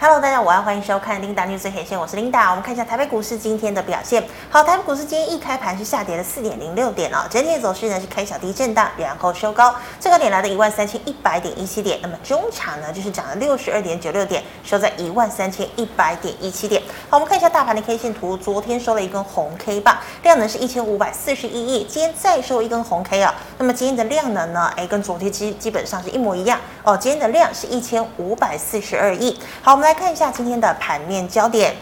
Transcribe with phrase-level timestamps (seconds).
[0.00, 2.50] Hello，大家午安，欢迎收看 Linda News 黑线，我是 Linda。
[2.50, 4.22] 我们看一下台北股市今天的表现。
[4.50, 11.98] 好，台北股市今天一开盘是下跌了四点零六点哦，整体的走势呢是开小低震荡，然后收高，最高点来到一万三千一百点一七点。
[12.02, 16.82] 那么中场呢就是涨了六十二点九六点，收在一万三千一百点一七点。
[17.08, 23.32] 好，我们看一下大盘的 K 线图，昨天收了一根红 K 棒，量能是一千五百四十一亿，今天再收一根红 K 啊。
[23.58, 26.94] 那么今天的量能呢，哎，跟昨天基基本上是一模一样哦。
[26.96, 29.38] 今天的量是一千五百四十二亿。
[29.62, 30.74] 好，我们来看一下今天的。
[30.80, 31.74] 盘面焦点。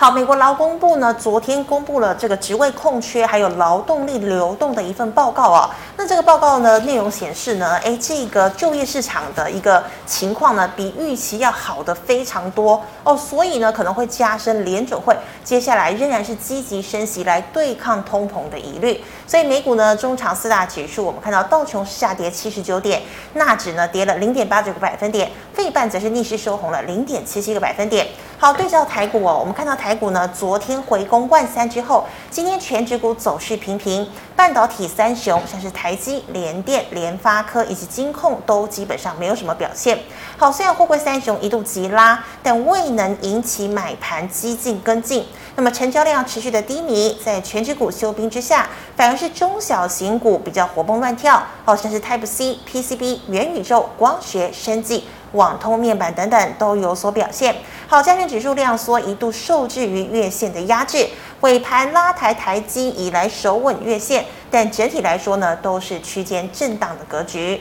[0.00, 5.68] 好，美国劳工部呢，昨天公布了这个职位空缺还有劳动力流动的一份报告啊。
[5.98, 15.14] 那这个报告呢，内容显示呢，诶，这个就业市场的一个情况呢，比预期要好的非常多哦，所以呢，可能会加深联准会
[15.44, 19.04] 接下来仍然是积极升息来对抗通膨的疑虑。
[19.26, 23.02] 所以美股呢，中长四大指数，我们看到道琼下跌七十九点，
[23.34, 28.06] 纳指呢跌了零点八九个百分点，费半则是逆势收红了零点七七个百分点。
[28.40, 39.98] 好，对照台股哦，我们看到台股呢，昨天回攻万三之后，今天全指股走势平平，半导体三雄像是台积、联电、联发科以及金控都基本上没有什么表现。
[40.38, 45.26] 好，虽然货柜三雄一度急拉，但未能引起买盘激进跟进。
[45.56, 55.04] 那么成交量持续的低迷，在全指股休兵之下，反而是中小型股比较活蹦乱跳，好像是 Type C、PCB、元宇宙、光学、生技。
[55.32, 57.54] 网通面板等等都有所表现。
[57.86, 61.08] 好，加权指数量缩一度受制于月线的压制，
[61.40, 67.60] 尾盘拉抬台积以来守稳月线，但整体来说呢，都是区间震荡的格局。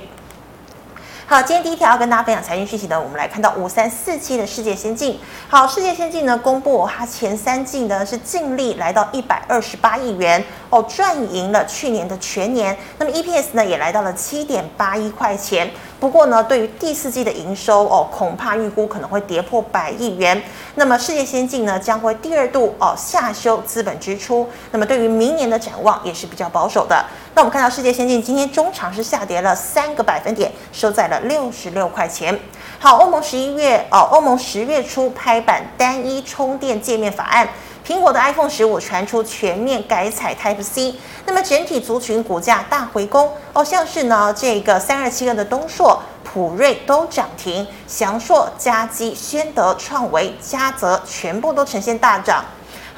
[1.26, 5.20] 好，今天第一条要跟大家分享财经讯息的，我们来看到五三四七的世界先进。
[5.48, 12.76] 好，世界先进呢公布它前三季呢是净利来到一百二十八亿元哦，赚赢了去年的全年。
[12.98, 15.70] 那么 EPS 呢也来到了七点八一块钱。
[16.00, 20.42] 不过呢，对于第四季的营收哦，恐怕预估可能会跌破百亿元。
[20.76, 24.48] 那么世界先进呢将会第二度哦下修资本支出。
[24.72, 27.06] 那么对于明年的展望也是比较保守的。
[27.36, 32.40] 那我们看到世界先进今天中场是下跌了三个百分点，收在了六十六块钱。
[32.80, 37.50] 好，欧盟十一月哦，欧盟十月初拍板单一充电界面法案，
[37.90, 40.94] 苹果的 iPhone 十五传出全面改采 Type C，
[41.26, 52.46] 那么整体族群股价大回攻哦，像是呢这个三二七二的东硕、普瑞都涨停，翔硕、嘉基、宣德、创维、嘉泽全部都呈现大涨。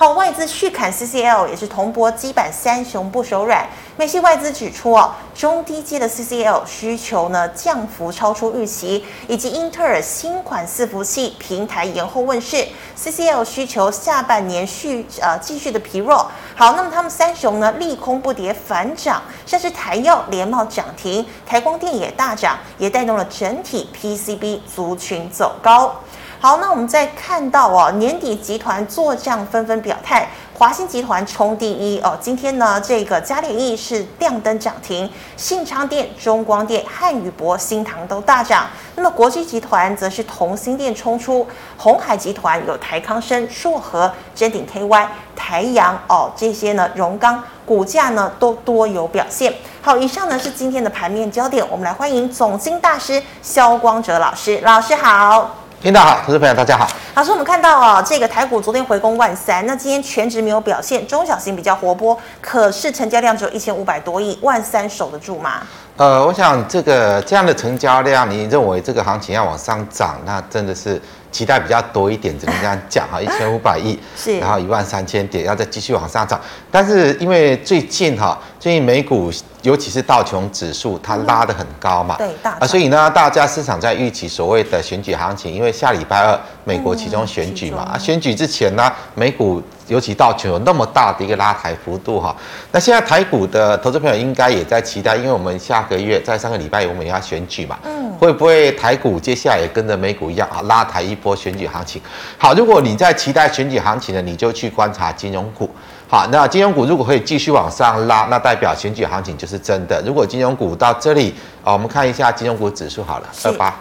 [0.01, 3.63] 好，外资续砍 CCL 也是铜箔基板三雄不手软。
[3.95, 12.67] 美系外资指出哦，中低阶的 CCL 需求呢降幅超出预期，以及英特尔新款伺服器平台延后问世
[12.97, 16.31] ，CCL 需求下半年续呃继续的疲弱。
[16.55, 25.93] 好，那么他们三雄呢利空不跌反涨，像是台药连帽涨停，台光电也大涨，也带动了整体 PCB 族群走高。
[26.43, 32.17] 好，那我们再看到哦，年底集团做账纷纷表态，华新集团冲第一哦。
[32.19, 35.07] 今天呢，这个嘉联益是亮灯涨停，
[35.37, 38.65] 信昌电、中光电、汉宇博、新唐都大涨。
[38.95, 41.47] 那么国巨集团则是同心电冲出，
[41.77, 49.53] 鸿海集团有台康生、硕和、臻鼎 KY、台阳哦，这些呢，荣钢股价呢都多有表现。
[49.83, 55.60] 好，以上呢是今天的盘面焦点，我们来欢迎总经大师萧光哲老师，老师好。
[55.81, 56.87] 听到好，投资朋友大家好。
[57.15, 65.63] 老师，我们看到啊，这个台股昨天回攻万三，那今天全值没有表现，中小型比较活泼，可是成交量只有一千五百多亿，万三守得住吗？
[65.97, 79.31] 呃，我想这个这样的成交量，你认为这个行情要往上涨，那真的是期待比较多一点，只能这样讲哈， 一千五百亿，是，然后一万三千点要再继续往上涨，但是因为最近哈，最近美股。
[79.61, 92.33] 尤其是道琼指数，它拉得很高嘛，嗯、对，大啊，所以呢，大家市场在预期所谓的选举行情，因为下礼拜二美国其中选举嘛，嗯、啊，选举之前呢，美股尤其道琼有那么大的一个拉抬幅度哈，
[92.71, 102.01] 那现在台股的投资朋友应该也在期待，因为我们下个月在上个礼拜我们也要选举嘛，嗯，会不会台股接下来也跟着美股一样啊，拉抬一波选举行情？
[102.37, 105.69] 好，如果你在期待选举行情呢，你就去观察金融股。
[106.07, 110.01] 好，那金融股如果可以继续往上拉，那代表选举行情就是真的。
[110.05, 111.35] 如果金融股到这里，
[111.65, 113.75] 啊，我们看一下金融股指数好了，二八。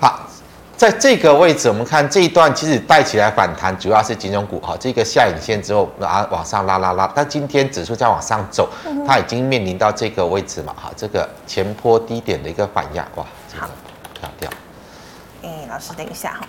[0.00, 0.20] 好，
[0.82, 4.58] 在这个位置，我们看这一段其实带起来反弹，主要是金融股。
[4.58, 7.08] 哈，这个下影线之后，啊，往上拉拉拉。
[7.14, 8.68] 但今天指数在往上走，
[9.06, 13.68] 它已经面临到这个位置嘛，哈，这个前坡低点的一个反压，哇，这个
[14.12, 14.50] 跳掉。
[15.44, 16.40] 哎，老师等一下哈。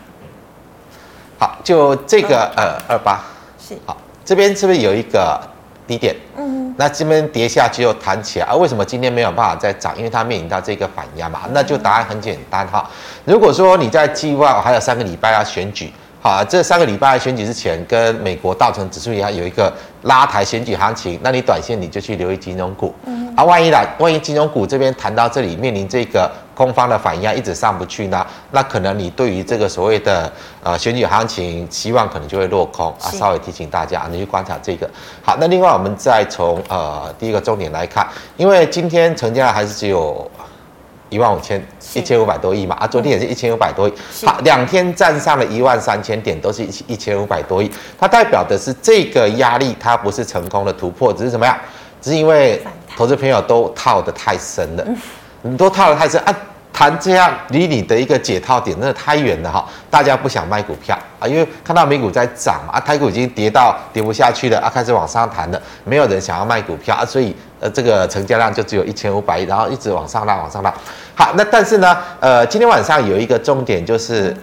[1.37, 3.23] 好，就这个呃二八
[3.59, 3.95] 是好，
[4.25, 5.39] 这边是不是有一个
[5.87, 9.97] 低点，嗯，那这边跌下去又弹起来，而、啊、为什么今天没有办法再涨？
[9.97, 12.89] 因为它面临到这个反压嘛，那就答案很简单哈。
[13.25, 15.91] 如果说你在计划还有三个礼拜要选举。
[16.25, 19.69] 好，这三个礼拜选举之前，跟美国道琼指数一样有一个
[20.03, 22.95] 拉抬选举行情，那你短线你就去留意金融股。
[23.05, 30.31] 嗯，啊，万一啦，万一金融股这边谈到这里，面临这个空方的反压，一直上不去呢，那可能你对于这个所谓的
[30.63, 33.09] 呃选举行情希望可能就会落空啊。
[33.11, 34.89] 稍微提醒大家，你去观察这个。
[35.21, 38.07] 好，那另外我们再从呃第一个重点来看，
[38.37, 40.29] 因为今天成交还是只有。
[41.09, 41.63] 一万五千
[41.93, 43.93] 一千五百多亿嘛，啊，昨天也是一千五百多亿，
[44.25, 51.55] 好，两天站上了一万三千点，都是一一千五百多亿，它代表的是这个压力，它不是成功的突破，只是怎么样？
[52.01, 52.59] 只是因为
[52.97, 54.83] 投资朋友都套得太深了，
[55.43, 56.35] 你都套得太深啊，
[56.71, 70.73] 谈这样离你的一个解套点真的太远了哈，大家不想卖股票啊，因为看到美股在涨嘛，啊，台股已经跌到跌不下去了啊，开始往上弹了，没有人想要卖股票啊，所以呃，这个成交量就只有一千五百亿，然后一直往上拉，往上拉。
[71.15, 74.35] 好，那但是呢，呃，今天晚上有一个重点就是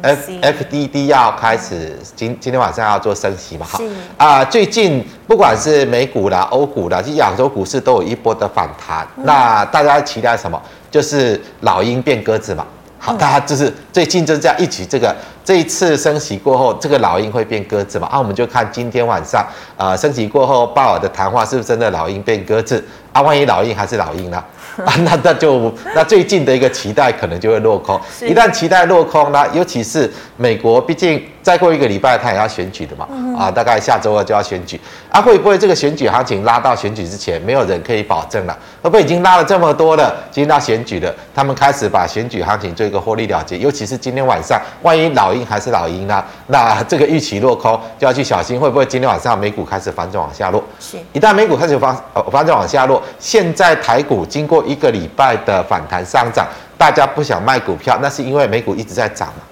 [0.00, 3.78] F F D D 要开始今今天晚上要做升息嘛，哈，
[4.16, 10.58] 啊、呃，最近不管是美股啦、欧股啦，其实亚洲股市都有一波的反弹，嗯、那大家期待什么？
[10.90, 12.64] 就是老鹰变鸽子嘛。
[12.98, 18.06] 好，大家就是最近就是这样一起这个这一次升息过后，这个老鹰会变鸽子嘛？
[18.06, 19.44] 啊，我们就看今天晚上，
[19.76, 22.82] 呃，升息过后鲍尔的谈话是不是真的老鹰变鸽子？
[23.12, 24.42] 啊，万一老鹰还是老鹰呢？
[25.04, 28.00] 那那就那最近的一个期待可能就会落空。
[28.20, 33.06] 一旦期待落空呢，尤其是美国，毕竟再过一个礼拜他也要选举的嘛。
[33.38, 34.80] 啊，大概下周二就要选举。
[35.10, 38.56] 啊，会不会这个选举行情拉到选举之前，没有人可以保证了？
[38.82, 43.58] 会不会已经拉了这么多了，今天到选举了，他们开始把选举行情做一个获利了结？
[43.58, 46.24] 尤其是今天晚上，万一老鹰还是老鹰呢？
[46.46, 50.62] 那 这个预期落空就要去小心，会不会今天晚上美股开始反转往下落？
[50.80, 59.42] 是，一旦美股开始反呃反转往下落，现在台股经过一个礼拜的反弹上涨，大家不想卖股票，那是因为美股一直在涨嘛，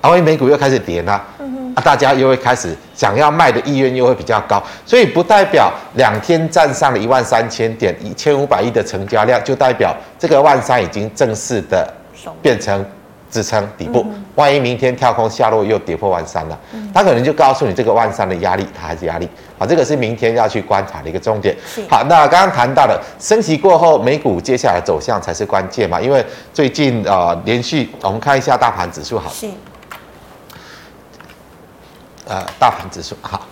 [0.00, 1.20] 啊，万一美股又开始跌呢？
[1.74, 11.88] 啊，大家又会开始想要卖的意愿又会比较高，所以不代表两天站上了一万三千点，一千五百亿的成交量，就代表这个万三已经正式的
[12.42, 12.84] 变成
[13.30, 14.06] 支撑底部。
[14.34, 16.58] 万一明天跳空下落又跌破万三了，
[16.92, 19.28] 它可能就告诉你这个万三的压力，它还是压力。
[19.58, 21.54] 好，这个是明天要去观察的一个重点。
[21.88, 29.30] 好，那刚刚谈到的升息过后，美股接下来走向才是关键嘛，因为最近呃连续我们看一下大盘指数，好。
[32.26, 33.44] 呃，大盘指数好，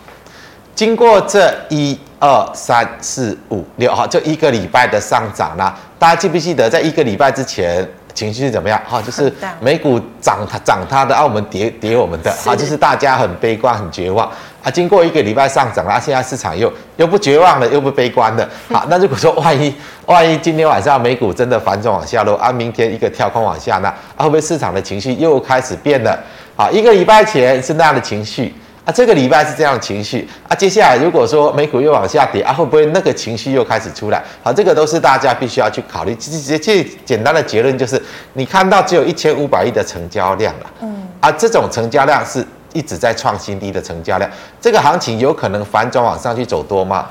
[0.72, 7.84] 经过这一二三四五六哈，这一个礼拜的上涨啦，大家记不记得在一个礼拜之前
[8.18, 8.80] 情绪是怎么样？
[8.88, 14.28] 哈，就是美股涨它涨它的，啊，我们跌跌我们的，啊，就是大家很悲观很绝望
[14.62, 14.70] 啊。
[14.70, 18.48] 经过一个礼拜上涨啊，现在市场又又不绝望了，又不悲观了。
[18.72, 19.72] 好，那如果说万一
[20.06, 26.18] 万一今天晚上美股真的反转往下落，啊，明天一个跳空往下，那啊会不会市场的情绪又开始变了？
[26.56, 28.52] 啊，一个礼拜前是那样的情绪。
[28.88, 34.24] 啊，这个礼拜是这样的情绪啊，接下来如果说美股又往下跌啊，会不会那个情绪又开始出来？
[34.42, 36.14] 好，这个都是大家必须要去考虑。
[36.14, 38.02] 其实，最简单的结论就是，
[38.32, 42.42] 你看到只有一千五百亿的成交量了，嗯，啊，这种成交量是
[42.72, 47.08] 一直在创新低的成交量，这个行情有可能反转往上去走多吗？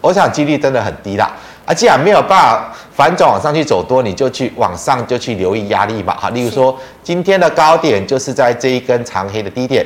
[0.00, 1.30] 我想几率真的很低啦。
[1.66, 6.16] 啊，既然没有办法反转往上去走多，你就去往上就去留意压力吧。
[6.18, 9.84] 好，例如说今天的高点就是在这一根长黑的低点。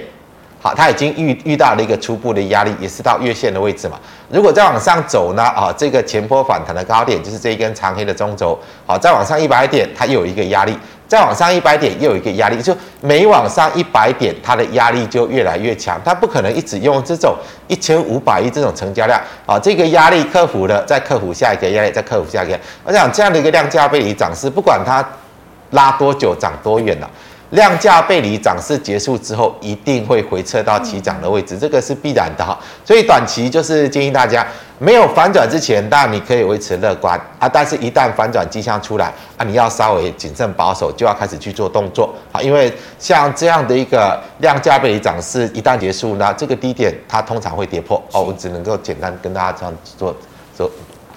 [0.62, 3.98] 好，它已经遇遇到了一个初步的压力，也是到月线的位置嘛。
[4.28, 5.42] 如果再往上走呢？
[5.42, 8.58] 啊，这个前波反弹的高点就是这一根长黑的中轴。
[8.86, 10.74] 好，再往上一百点，它又有一个压力；
[11.08, 12.60] 再往上一百点，又有一个压力。
[12.60, 15.98] 就每往上一百点，它的压力就越来越强。
[16.04, 17.34] 它不可能一直用这种
[17.66, 22.60] 一千五百亿这种成交量啊，这个压力克服了，再克服下一个压力，再克服下一个。
[22.84, 25.02] 我想这样的一个量价背离涨势，不管它
[25.70, 27.08] 拉多久，涨多远了。
[27.50, 32.58] 量价背离涨势结束之后，一定会回撤到起涨的位置，这个是必然的哈。
[32.84, 34.46] 所以短期就是建议大家，
[34.78, 42.40] 没有反转之前，当然你可以维持乐观啊，但是一旦反转迹象出来啊，你要稍微谨慎保守，就要开始去做动作啊。
[42.40, 48.22] 因为像这样的一个量价背离涨势一旦结束，那这个低点它通常会跌破哦。
[48.22, 50.14] 我只能够简单跟大家这样做
[50.56, 50.70] 做。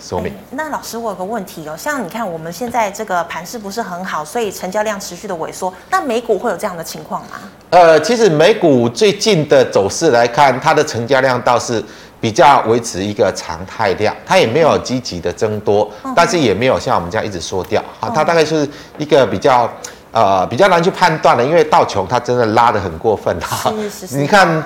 [0.03, 5.73] 说明、欸、那老师，我有个问题哦，像你看我们现在这个盘势不是很好，所以成交量持续的萎缩。
[5.89, 7.37] 那美股会有这样的情况吗？
[7.69, 11.81] 呃，其实美股最近的走势来看，它的成交量倒是
[12.19, 17.81] 比较维持一个常态量，它也没有积极的增多，嗯、但是也没有像我们这样一直缩掉。
[18.01, 18.67] 好、嗯，它大概就是
[18.97, 19.71] 一个比较
[20.11, 23.71] 呃比较难去判断的，因为道琼它真的拉得很过分哈。
[23.71, 24.17] 是是是。
[24.17, 24.61] 你看。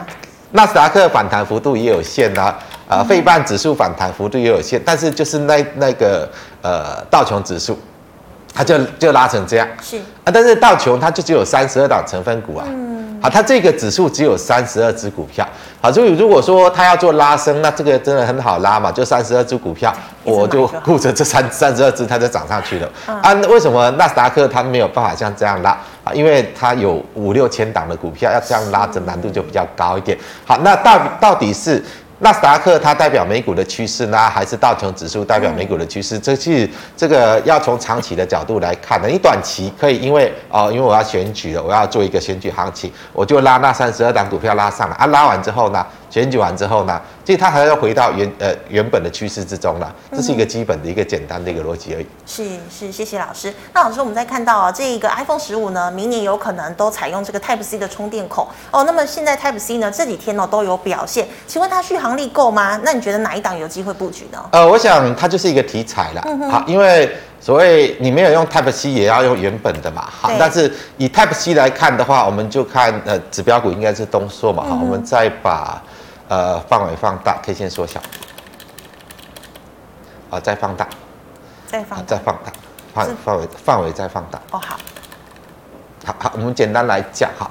[0.51, 6.27] 纳斯达克反弹幅度也有限啊，呃，费半指数反弹幅度也有限，但是就是那那个
[6.61, 7.77] 呃道琼指数，
[8.53, 9.97] 它就就拉成这样，是。
[9.97, 12.65] 啊，但是道琼它就只有三十二档成分股啊。
[12.67, 12.95] 嗯。
[13.19, 15.47] 好，它这个指数只有三十二只股票。
[15.81, 19.91] 好，所以如果说它要做拉升，那这个真的很好拉嘛，就三十二只股票，
[20.23, 22.87] 我就顾着这三三十二只，它就涨上去了。
[23.05, 25.75] 啊，为什么纳斯达克它没有办法像这样拉
[26.13, 30.17] 因为它有五六千档的股票，要这样拉，着难度就比较高一点。
[30.45, 31.83] 好，那到到底是？
[32.19, 36.17] 纳斯达克它代表美股的趋势呢，还是道琼指数代表美股的趋势？
[36.17, 39.07] 这是这个要从长期的角度来看的。
[39.07, 45.85] 你短期可以因为哦，因为我要选举了，我要做一个选举行情，我就拉那三十二档股票拉上来啊，拉完之后呢？
[46.17, 52.07] 选举完之后呢，其实它还要回到原呃原本的趋势之中了，这是一个基本的一个简单的一个逻辑而已。
[52.25, 53.53] 是是，谢谢老师。
[53.71, 58.83] 那老师，我们在看到啊，这一个 iPhone 十五呢，明年有可能都采用这个 Type C 的充电孔哦。
[58.85, 62.79] 那么现在 Type C 呢，这几天呢都有表现，请问它续航力够吗？
[62.83, 64.43] 那你觉得哪一档有机会布局呢？
[64.51, 66.23] 呃，我想它就是一个题材了。
[66.25, 70.09] 嗯、好，因为所谓你没有用 Type C，也要用原本的嘛。
[70.09, 74.63] 好，但是以 Type C 来看的话，我们就看呃指标股应该是东硕嘛。
[74.63, 75.79] 好，嗯、我们再把。
[76.29, 78.01] 呃，范围放大，K 线缩小，
[80.29, 80.87] 啊，再放大，
[81.65, 82.51] 再放大，再放大，
[82.93, 84.37] 范范围范围再放大。
[84.51, 84.77] 哦，好，
[86.05, 87.49] 好好，我们简单来讲哈，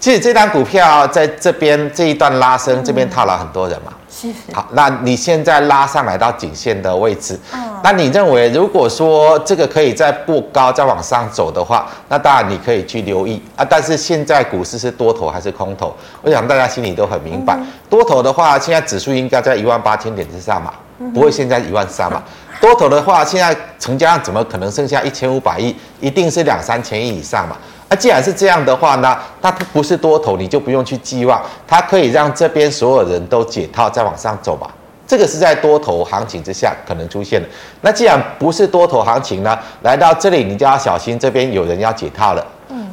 [0.00, 3.92] 其实这单股票在这边这一段拉升，嗯、这边套牢很多人嘛。
[4.10, 4.28] 是。
[4.52, 7.38] 好，那你现在拉上来到颈线的位置。
[7.52, 13.62] 嗯那你认为，如果说这个可以再过高，再往上走的话，那当然你可以去留意啊。
[13.62, 15.94] 但是现在股市是多头还是空头？
[16.22, 17.58] 我想大家心里都很明白。
[17.94, 20.72] 多头的话，现在指数应该在一万八千点之上嘛，
[21.14, 22.20] 不会现在一万三嘛。
[22.60, 25.72] 多头的话，现在成交量怎么可能剩下一千五百亿？
[26.00, 27.56] 一定是两三千亿以上嘛。
[27.88, 34.66] 那既然是这样的话呢，那它不是多头，你就不用去寄望它可以让这边所有人都解套再往上走嘛。
[35.06, 37.46] 这个是在多头行情之下可能出现的。
[37.82, 42.44] 那既然不是多头行情呢，来到这里你就要小心，这边有人要解套了。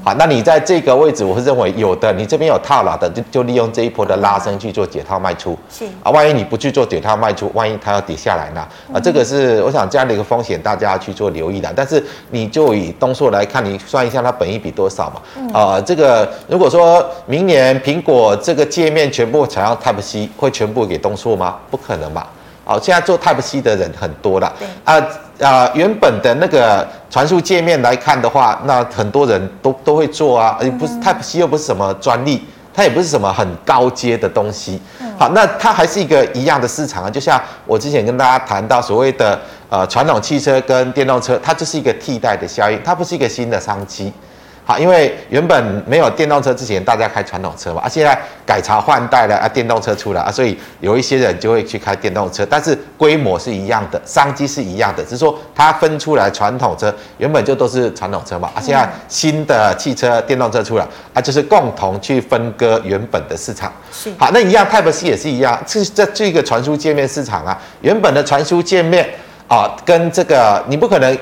[0.04, 5.56] 好，那你在这个位置，我是认为有的，你这边有套牢的，就就利用这一波的拉升去做解套卖出。
[5.70, 8.68] 是啊，万一你不去做解套卖出，万一它要跌下来呢？
[8.92, 11.72] 啊，这个是我想这样的一个风险，大家要去做留意的。
[11.76, 15.22] 但是你就以东硕来看，你算一下它本益比多少嘛？
[15.54, 21.60] 啊，这个如果说明年苹果这个界面全部采用 Type C，会全部给东硕吗？
[21.70, 22.28] 不可能吧？
[22.72, 24.54] 好，现在做 Type C 的人很多了。
[24.58, 25.06] 对啊
[25.42, 34.82] 啊，原本的那个传输界面来看的话，那很多人都都会做啊，而不是 Type C 又不是什么专利，它也不是什么很高阶的东西。
[35.20, 39.38] 好，那它还是一个一样的市场啊，就像我之前跟大家谈到所谓的
[39.70, 44.14] 呃传统汽车跟电动车，它就是一个替代的效应，它不是一个新的商机。
[44.64, 63.74] 好，因为原本没有电动车之前，大家开传统车嘛，啊，现在改朝换代了啊，电动车出来啊，所以有一些人就会去开电动车，但是规模是一样的，商机是一样的，只是说它分出来传统车原本就都是传统车嘛，啊，现在新的汽车电动车出来啊，就是共同去分割原本的市场。
[63.92, 69.10] 是，好，那一样，Type C 也是一样，这这这个传输界面市场啊，原本的传输界面
[69.48, 71.18] 啊，跟这个你不可能。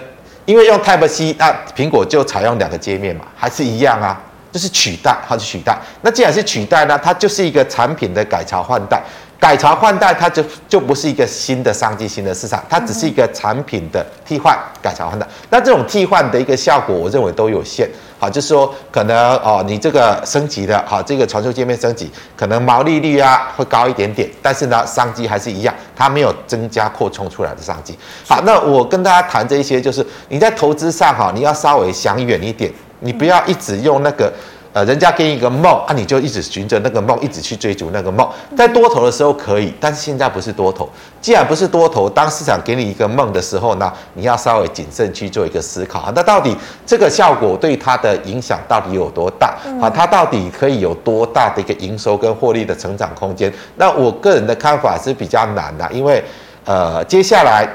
[0.50, 4.20] 因为用 Type C，那苹果就采用两个界面嘛，还是一样啊，
[4.51, 5.77] 就是取代，它是取代。
[6.01, 9.00] 那既然是取代呢，它就是一个产品的改朝换代。
[9.39, 15.27] 改朝换代，它就就不是一个新的商机、新的市场，它只是一个产品的替换、改朝换代。
[15.51, 17.88] 那这种替换的一个效果，我认为都有限。
[18.19, 27.97] 好，就是说可能哦，你这个升级的，哈，这个传输界面升级，可能毛利率啊会高一点点，但是呢，商机还是一样，它没有增加扩充出来的商机。
[28.27, 34.31] 好，那我跟大家谈这一些，就是你在投资上哈，你要稍微想远一点，你不要一直用那个。
[34.71, 38.27] 呃，人家给你一个梦啊，你就一直循着那个梦，一直去追逐那个梦。
[38.55, 40.88] 在多头的时候可以，但是现在不是多头。
[41.19, 46.13] 既然不是多头，当市场给你一个梦的时候呢，你要稍微谨慎去做一个思考啊。
[46.15, 49.57] 那到底这个效果对它的影响到底有多大？
[49.81, 53.51] 啊，它到底可以有多大的一个营收跟获利的成长空间？
[53.77, 56.23] 那我个人的看法是比较难的，因为
[56.65, 57.67] 呃，接下来。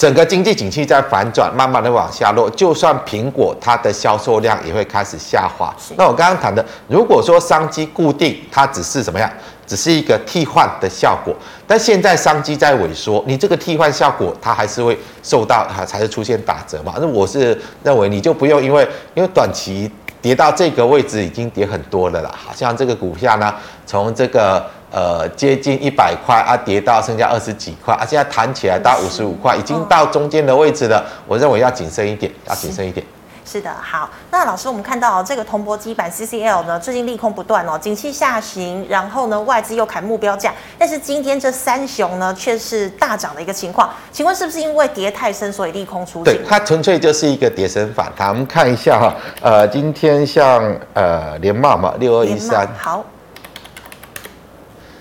[0.00, 2.48] 整个经济景气在反转，慢慢的往下落。
[2.48, 5.76] 就算苹果它的销售量也会开始下滑。
[5.94, 9.30] 那我刚刚谈的，如果说商机固定，它只是怎么样？
[9.66, 11.36] 只是一个替换的效果。
[11.66, 16.94] 但现在商机在萎缩，你这个替换效果它还是会受到，它才是出现打折嘛？
[16.98, 19.88] 那我是认为你就不用，因为因为短期
[20.22, 22.30] 跌到这个位置已经跌很多了啦。
[22.34, 23.54] 好像这个股票呢，
[23.86, 24.64] 从这个。
[24.92, 31.06] 呃，接近一百块啊，跌到剩下二十几块啊，现在弹起来到五十五块，已经到中间的位置了。
[31.28, 33.06] 我认为要谨慎一点，要谨慎一点。
[33.50, 46.32] 是的，好，那老师，我们看到这个铜箔基板 CCL 呢，最近利空不断哦，景气下行，然后呢，外资又砍目标价，但是今天这三雄呢，却是大涨的一个情况，请问是不是因为跌太深，所以利空出尽？
[46.32, 48.28] 对，它纯粹就是一个跌深反弹。
[48.28, 50.62] 我们看一下哈，呃，今天像
[50.94, 53.04] 呃联茂嘛，六二一三，好，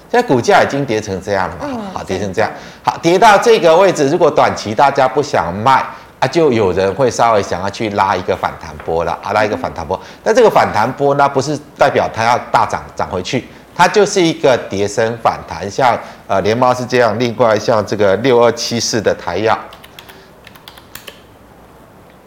[0.09, 2.49] 现在股价已经跌成这样了嘛，嗯、好，跌成这样，
[2.81, 5.85] 好，跌到这个位置，如果短期大家不想卖。
[6.19, 9.97] 啊，就有人会稍微想要去拉一个反弹波了啊，拉一个反弹波。
[10.21, 15.71] 但这个反弹波呢，不是代表它要大涨涨回去，它就是一个跌升反弹。
[15.71, 15.97] 像
[16.27, 19.57] 呃联茂是这样，另外像这个六二七四的台药，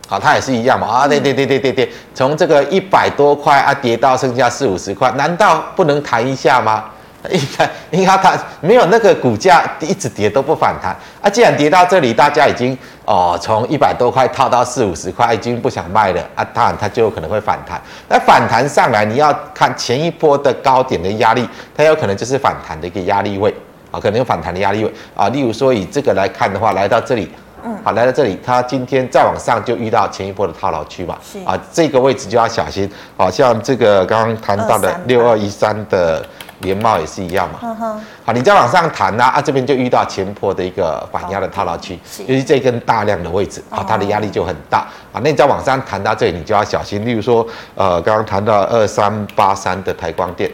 [0.09, 6.85] 好，它也是一样嘛啊，对对对对对对，从这个一百多块啊跌到剩下四五十块，难道不能弹一下吗？
[7.31, 11.31] 应该应该它没有那个股价一直跌都不反弹啊！
[11.31, 17.81] 既然跌到这里，大家已经哦从一百多块套到四五十块，已经不想卖了啊，当然它就有可能会反弹。
[18.09, 23.55] 那反弹上来，你要看前一波的高点的压力，它有可能就是反弹的一个压力位
[23.93, 25.29] 啊，可能有反弹的压力位啊。
[25.29, 27.31] 例如说以这个来看的话，来到这里，
[27.65, 32.91] 嗯，好，来到这里，它今天再往上就遇到前一波的套牢区嘛，是啊，这个位置就要小心。
[33.17, 36.27] 好像这个刚刚谈到的六二一三的。
[36.63, 44.79] 联茂也是一样嘛，好，你再往上弹呢，啊，这边就遇到前坡的一个反压的套牢区，尤其这根大量的位置，啊，它的压力就很大，
[45.13, 47.05] 啊，那你再往上弹到这里，你就要小心。
[47.05, 50.51] 例如说，呃，刚刚谈到二三八三的台光电，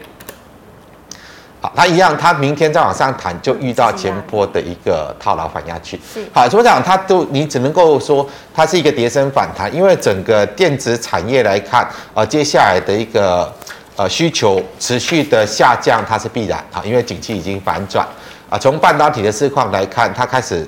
[1.60, 6.00] 好，它一样，它明天再往上弹，就遇到前波的一个套牢反压区，
[6.32, 13.52] 好，所以讲它都，你只能够说它是一个跌升反弹，因为整个电子产业来看，啊，接下来的一个。
[13.98, 18.06] 呃，需求持续的下降，它是必然啊，因为景气已经反转
[18.48, 18.56] 啊。
[18.56, 20.64] 从半导体的市况来看，它开始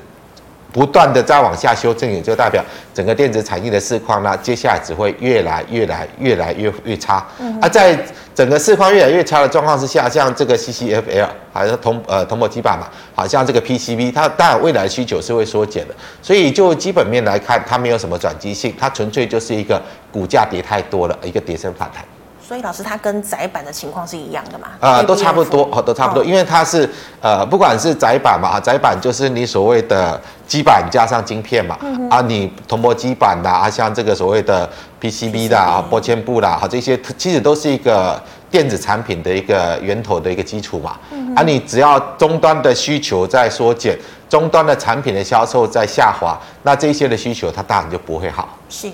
[0.72, 2.60] 不断的在往下修正，也就代表
[2.92, 7.24] 整个电子产业的市况呢，接下来只会越来越来越来越越差。
[7.38, 7.56] 嗯。
[7.60, 7.96] 啊，在
[8.34, 22.04] 整个市况越来越差的状况之下，像这个 CCFL 还是铜呃铜箔基板嘛，好像这个 PCB，它当然未来的需求是会缩减的，所以就基本面来看，它没有什么转机性，它纯粹就是一个股价跌太多了一个跌升反弹。
[22.50, 24.70] 所以老师，它跟窄板的情况是一样的嘛？
[24.80, 34.68] 啊、呃，都差不多，哦，都差不多，因为它是呃，不管是窄板嘛，窄板就是你所谓的基板加上晶片嘛，嗯、啊，你铜箔基板的啊，像这个所谓的
[35.00, 40.98] PCB 的啊，玻纤布啦，哈，这些其实都是一个电子产品的一个源头的一个基础嘛。
[41.12, 43.96] 嗯、啊，你只要终端的需求在缩减，
[44.28, 48.48] 终端的产品的销售在下滑，那这些的需求它当然就不会好。
[48.68, 48.90] 是。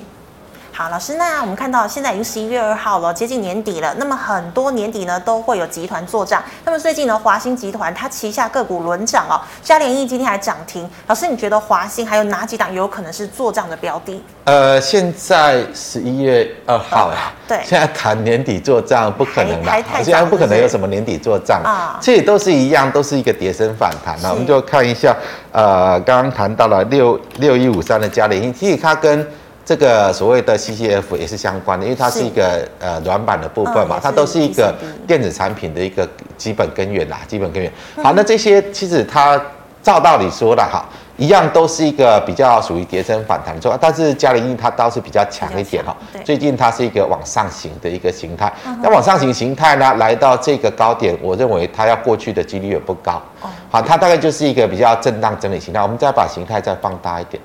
[0.78, 3.94] 好，老师，那我们看到现在已经十一月二号了，接近年底了。
[3.96, 6.42] 那么很多年底呢都会有集团做账。
[6.66, 10.86] 那么最近呢，华兴集团它旗下个股轮涨哦，嘉联益今天还涨停。
[11.06, 14.22] 老师，你觉得华兴还有哪几档有可能是做账的标的？
[14.44, 21.98] 呃，现在十一月二号呀，对， 现在谈年底做账不可能了，现在不可能有什么年底做账啊。
[22.02, 24.14] 这都是一样，都是一个跌升反弹。
[24.22, 25.16] 那我们就看一下，
[25.52, 29.26] 呃，刚刚谈到了六六一五三的嘉联益，其实它跟
[29.66, 34.72] 这个所谓的 CCF 也是相关的，因为它是一个呃软板的部分嘛，它都是一个
[35.08, 37.70] 电子产品的一个基本根源啦，基本根源。
[38.00, 39.36] 好，那这些其实它
[39.82, 45.96] 照道理说的哈，一样都是一个比较属于跌升反弹的，但是嘉联益它倒是比较强一点哈。
[46.24, 53.20] 最近它是一个往上行的一个形态，那往上行形态呢，来到这个高点，我认为它要过去的几率也不高。
[53.68, 55.82] 好，它大概就是一个比较震荡整理形态。
[55.82, 57.42] 我们再把形态再放大一点。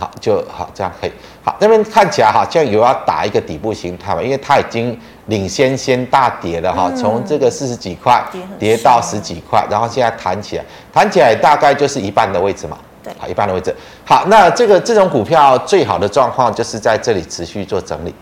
[0.00, 1.12] 好就好，这样可以。
[1.44, 8.24] 好，那边看起来好像有要打一个底部形态嘛，因为它已经领先先大跌了哈，从这个四十几块
[8.58, 12.78] 跌到十几块，然后现在弹起来，弹起来大概就是一半的位置嘛。
[13.02, 13.74] 对，好，一半的位置。
[14.06, 18.14] 好，那这个这种股票最好的状况就是在这里持续做整理，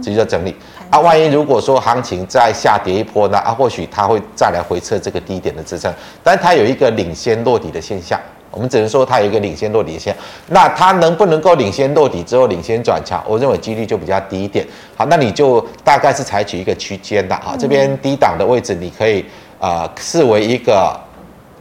[0.00, 0.54] 持续做整理。
[0.90, 3.38] 啊，万一如果说行情再下跌一波呢？
[3.38, 5.92] 啊，或许它会再来回测这个低点的支撑，
[6.22, 8.20] 但它有一个领先落底的现象。
[8.54, 10.14] 我们只能说它有一个领先落底线，
[10.48, 13.22] 那它能不能够领先落底之后领先转强？
[13.26, 14.64] 我认为几率就比较低一点。
[14.96, 19.24] 好，那你就大概是采取一个区间的啊，这边低档的位置你可以
[19.58, 20.98] 呃视为一个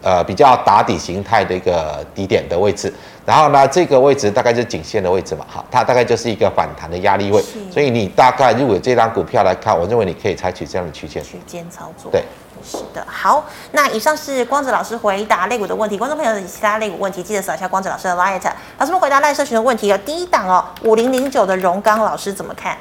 [0.01, 2.93] 呃比较打底形态的一个低点的位置，
[3.25, 11.23] 然后呢这个位置大概就是颈线的位置嘛，好，它大概就是一个反弹的压力位，所以你大概如果这张股票来看，我认为你可以采取这样的区间。
[11.23, 12.12] 区间操作。
[12.12, 12.23] 对。
[12.65, 18.41] 是的，好，那以上是光子老师回答肋骨的问题，观众朋友有其他肋骨问题，记得扫一下光子老师的 light。
[18.78, 22.78] 老师们回答赖社群的问题有第一档哦，五零零九的荣刚老师怎么看？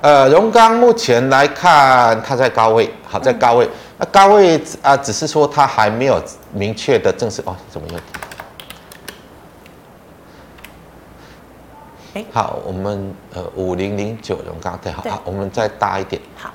[0.00, 8.00] 呃，荣刚目前来看，它在高位，好，在高位，那、嗯、高位啊、呃，只是说它还没有明确的正式哦，怎么样？
[12.14, 16.22] 欸、好，我们呃五零零九，我们刚刚对好，好，我们再大一点。
[16.36, 16.50] 好，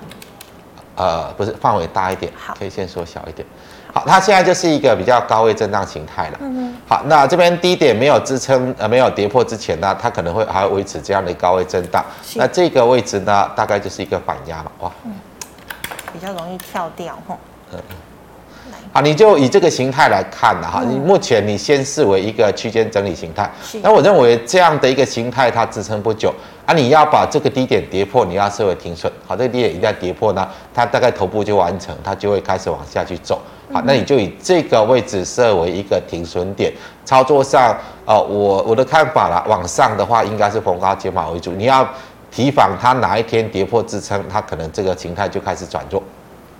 [0.95, 3.47] 呃，不是范围大一点，好，可以先缩小一点。
[3.93, 6.37] 好，它现在就是一个比较高位震荡形态了。
[6.41, 6.75] 嗯嗯。
[6.87, 12.03] 好，那这边低点没有支撑，呃，没有跌破之前呢，它可能会还会维持这样的高位震荡。
[12.35, 14.91] 那这个位置呢，大概就是一个反压嘛，哇。
[15.05, 15.13] 嗯。
[16.11, 17.37] 比较容易跳掉，吼。
[17.71, 17.79] 嗯。
[18.91, 20.83] 好，你就以这个形态来看了哈。
[20.83, 23.49] 你目前你先视为一个区间整理形态。
[23.81, 26.33] 那我认为这样的一个形态它支撑不久
[26.65, 26.73] 啊。
[26.73, 29.11] 你要把这个低点跌破，你要设为停损。
[29.27, 33.41] 好，这个低点一旦跌破呢，它大概头部就完成，它就会开始往下去走。
[33.71, 36.71] 好，那你就以这个位置设为一个停损点。
[37.05, 41.51] 操作上，呃，我我的看法啦，往上的话应该是逢高减码为主。
[41.51, 41.87] 你要
[42.31, 46.01] 提防它哪一天跌破支撑，它可能这个形态就开始转弱。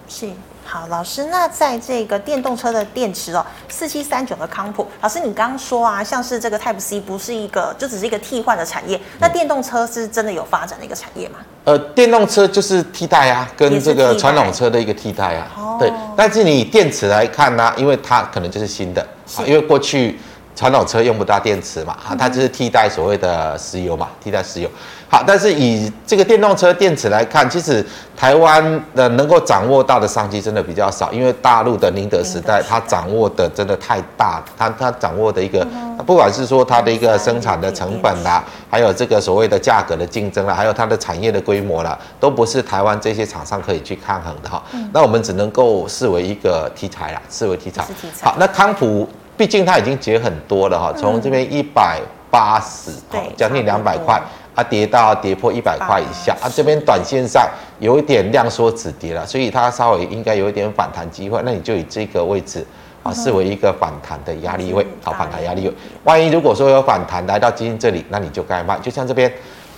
[0.08, 0.28] 是。
[0.74, 11.36] 好，老师，那在这个电动车的电池哦，四七三九的康普，老师你刚刚说啊，像是这个 Type C 不是一个，就只是一个替换的产业，那电动车是真的有发展的一个产业吗？
[11.66, 15.94] 呃，电动车就是替代啊，跟这个传统车的一个替代啊，代对。
[16.18, 19.08] 但是你以电池来看呢，因为它可能就是新的
[19.38, 20.20] 啊，因为过去
[20.56, 24.68] 传统车用不到电池嘛，啊，它就是替代所谓的石油嘛，替代石油。
[25.14, 27.86] 好，但是以这个电动车电池来看，其实
[28.18, 35.64] 台湾的能够掌握到的商机真的比较少，因为大陆的宁德时代，它掌握的真的太大，它它掌握的一个，
[36.04, 44.64] 不管是说它的一个生产的成本啦，还有这个所谓的价格的竞争啦，还有它的产业的规模啦，都不是台湾这些厂商可以去抗衡的哈。
[44.92, 47.86] 那我们只能够视为一个题材啦，视为题材。
[48.20, 52.90] 好，那康普毕竟它已经跌很多了哈，从这边一百八十，
[53.38, 54.20] 将近两百块。
[54.56, 62.66] 它跌到跌破一百块以下，啊，这边短线上有一点量缩止跌了，所以它稍微应该有一点反弹机会，那你就以这个位置
[63.02, 65.74] 啊视为一个反弹的压力位，好，反弹压力位。
[66.04, 69.32] 万一如果说有反弹来到今天这里，那你就该卖，就像这边。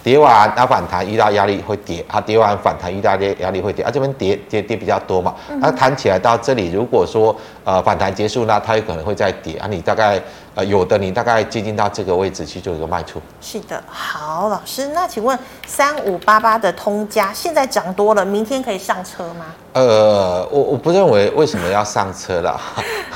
[0.03, 10.21] 跌完，它反弹遇到压力会跌，它跌完反弹遇到压压力会跌，啊这边跌跌跌比较多嘛，它弹起来到这里，如果说呃反弹结束，那它有可能会再跌啊，你大概
[10.55, 13.21] 呃有的你大概接近到这个位置去做一个卖出。
[13.41, 15.37] 是的，好，老师，那请问
[15.67, 19.45] 三五八八的通家现在涨多了，明天可以上车吗？
[19.73, 22.59] 呃，我我不认为为什么要上车了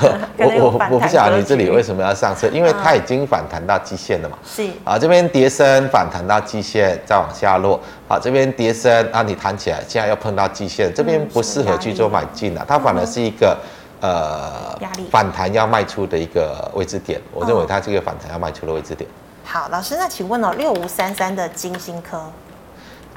[0.36, 4.36] 我我我不晓得你这里为什么要上车，因为它已经反弹到季线了嘛。
[4.46, 7.80] 是啊，这边跌升反弹到季线，再往下落。
[8.06, 13.56] 好，这边跌升啊，你弹起来，现在要碰到季线，这边不适合去做买进了，它反而是一个
[14.00, 17.20] 呃压力反弹要卖出的一个位置点。
[17.32, 19.08] 我认为它这个反弹要卖出的位置点。
[19.44, 22.22] 好，老师，那请问哦，六五三三的金星科。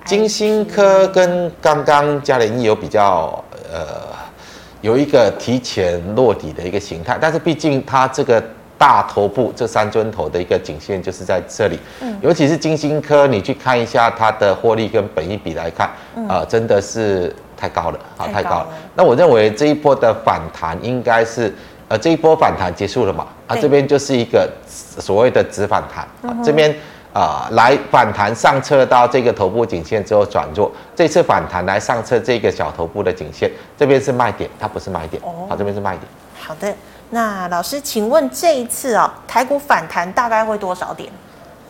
[0.06, 3.42] 金星科跟刚刚嘉联益有比较，
[3.72, 3.86] 呃，
[4.82, 8.44] 有一个提前落底的一个形态，但是毕竟它这个
[8.78, 15.88] 大头部这三尊头的一个颈线就是在这里，嗯，尤其是金星科，你去看一下它的获利跟本益比来看，
[16.28, 18.68] 啊、呃，真的是太高了，啊，太高了。
[18.96, 21.54] 那我认为这一波的反弹应该是，
[21.88, 26.74] 呃，这一波反弹结束了嘛，啊，这边就是一个所谓的止反弹，啊，这边。
[27.14, 35.22] 啊、呃，来反弹上测到这个头部颈线之后转弱，这次反弹来上测这个小头部的颈线，这边是卖点，它不是买点。
[35.22, 36.02] 哦，好，这边是卖点。
[36.42, 36.74] 好的，
[37.12, 41.08] 那老师，请问这一次啊、哦，台股反弹大概会多少点？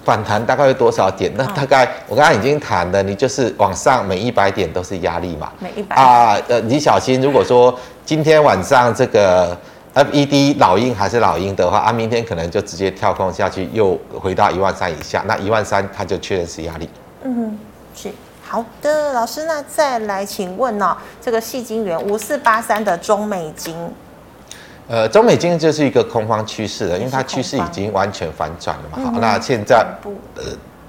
[0.06, 1.32] 反弹大概会多少点？
[1.36, 5.52] 那大概我刚刚已经谈了，你就是往上每一百点都是压力嘛。
[5.60, 7.74] 每一百啊，呃，你小心，如果说
[8.06, 9.58] 今天晚上这个。
[9.96, 16.90] FED 老鹰还是老鹰的话，啊，明天可能就直接跳空下去，又回到一万三以下，那一万三它就确认是压力。
[17.22, 17.60] 嗯，
[17.96, 18.12] 是
[18.44, 23.76] 好的，老师，那再来请问呢、哦，这个矽晶圆五四八三的中美晶，
[24.88, 29.12] 呃，中美金就是一个空方趋势了，因为它趋势已经完全反转了嘛。
[29.12, 29.86] 好，那现在
[30.36, 30.44] 呃，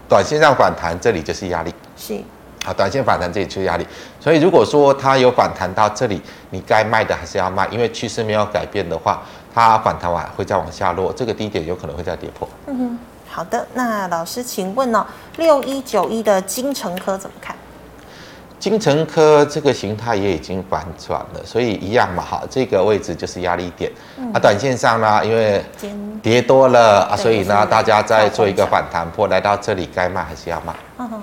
[0.09, 1.73] 短线上反弹，这里就是压力。
[1.97, 2.21] 是。
[2.65, 3.87] 好，短线反弹这里就是压力，
[4.19, 9.23] 所以如果说它有反弹到这里，你该卖的还是要卖，因为趋势没有改变的话，
[9.55, 12.49] 它反弹完会再往下落，这个低点有可能会再跌破。
[12.67, 17.55] 嗯哼，好的，那老师请问呢、哦，六一九一的金成科怎么看？
[18.59, 23.91] 精成科这个形态也已经反转了，所以一样嘛，哈，这个位置就是压力点。
[24.17, 25.63] 嗯、啊，短线上呢，因为
[26.23, 30.75] 跌多了啊，所以呢，大家再做一个反弹破，来到这里该卖还是要卖？
[30.99, 31.23] 嗯哼。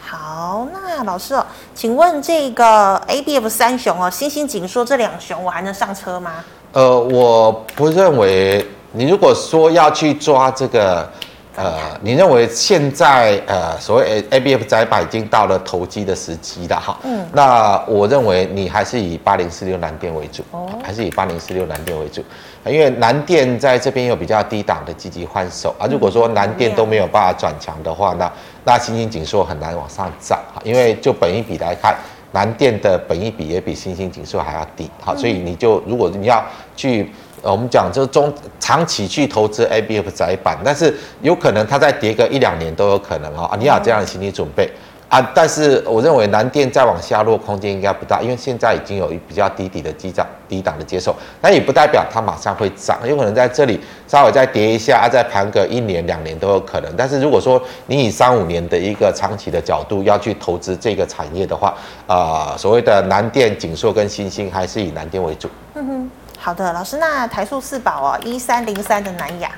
[0.00, 6.32] 好，那老师哦，请问这个 A B F 三雄哦，欣兴、景硕这两雄，我还能上车吗？
[6.72, 8.66] 呃，我不认为。
[8.94, 11.10] 你如果说要去抓这个
[11.54, 16.98] 呃，你认为现在呃所谓 ABF 载板已经到了投机的时机了哈？
[17.04, 22.24] 嗯，那我认为你还是以八零四六蓝电为主，哦，还是以八零四六蓝电为主，
[22.64, 25.86] 因为蓝电在这边有比较低档的积极换手啊。
[25.90, 28.32] 如果说蓝电都没有办法转强的话，那
[28.64, 31.94] 那新兴景硕很难往上涨哈，因为就本一比来看，
[32.32, 36.42] 南电的本益比也比新兴景硕还要低，好，所以你就如果你要
[36.74, 37.12] 去。
[37.42, 43.42] 呃，我们讲就是中长期去投资 ABF 窄板，但是有可能它再跌个一两年都有可能哦。
[43.44, 44.70] 啊，你要这样的心理准备
[45.08, 45.20] 啊。
[45.34, 56.94] 但是我认为南电再往下落空间应该不大，因为现在已经有比较低底的基涨低档的接受，那也不代表它马上会涨，有可能在这里稍微再跌一下啊，再盘个一年两年都有可能。
[56.96, 61.74] 但是如果说你以三五年的一个长期的角度要去投资这个产业的话，
[62.06, 65.48] 啊，所谓的南电、景硕跟新兴还是以南电为主。
[65.74, 66.10] 嗯哼。
[66.44, 69.48] 好的，老师，那台塑四宝哦，一三零三的南亚，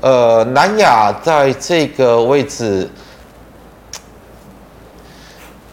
[0.00, 2.88] 呃，南亚在这个位置，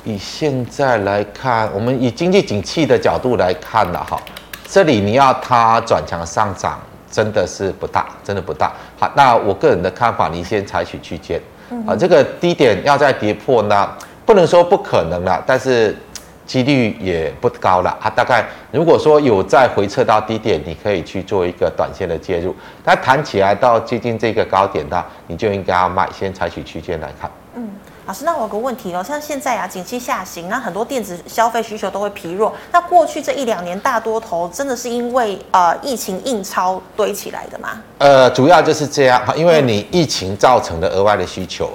[0.04, 4.22] 以现在来看，我们以经济景气的角度来看了哈，
[4.68, 6.78] 这里你要它转强上涨，
[7.10, 8.74] 真的是不大，真的不大。
[9.00, 11.40] 好，那我个人的看法，你先采取区间，
[11.88, 13.90] 啊，这个低点要再跌破呢，
[14.26, 15.98] 不能说不可能了，但是。
[16.46, 22.56] 几率也不高了，啊大概如果说有再回撤到低点，你可以去做一个短线的介入。
[22.84, 27.32] 它弹起来到接近这个高点的，你就应该要卖，先采取区间来看。
[27.56, 27.70] 嗯，
[28.06, 32.54] 老师，那我有个问题哦，像现在啊，景气下行，那很多电子消费需求都会疲弱。
[32.72, 37.82] 那过去这一两年大多头真的是因为呃疫情印钞堆起来的吗？
[38.00, 41.70] 呃，主要就是这样，因为你疫情造成的额外的需求。